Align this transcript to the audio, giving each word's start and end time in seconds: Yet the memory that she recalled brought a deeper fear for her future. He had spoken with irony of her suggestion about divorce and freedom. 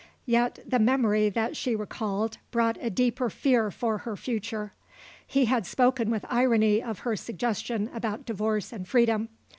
Yet 0.25 0.57
the 0.65 0.79
memory 0.79 1.29
that 1.29 1.55
she 1.55 1.75
recalled 1.75 2.39
brought 2.49 2.75
a 2.81 2.89
deeper 2.89 3.29
fear 3.29 3.69
for 3.69 3.99
her 3.99 4.15
future. 4.15 4.73
He 5.27 5.45
had 5.45 5.67
spoken 5.67 6.09
with 6.09 6.25
irony 6.27 6.81
of 6.81 7.01
her 7.05 7.15
suggestion 7.15 7.87
about 7.93 8.25
divorce 8.25 8.73
and 8.73 8.87
freedom. 8.87 9.29